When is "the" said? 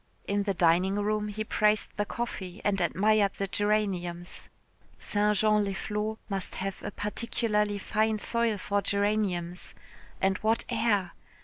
0.41-0.55, 1.95-2.07, 3.37-3.45